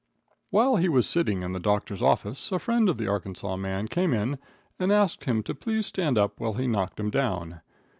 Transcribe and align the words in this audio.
While 0.49 0.77
he 0.77 0.89
was 0.89 1.07
sitting 1.07 1.43
in 1.43 1.51
the 1.51 1.59
doctor's 1.59 2.01
office 2.01 2.51
a 2.51 2.57
friend 2.57 2.89
of 2.89 2.97
the 2.97 3.05
Arkansas 3.07 3.55
man 3.57 3.87
came 3.87 4.15
in 4.15 4.39
and 4.79 4.91
asked 4.91 5.25
him 5.25 5.43
to 5.43 5.53
please 5.53 5.85
stand 5.85 6.17
up 6.17 6.39
while 6.39 6.53
he 6.55 6.65
knocked 6.65 6.99
him 6.99 7.11
down. 7.11 7.61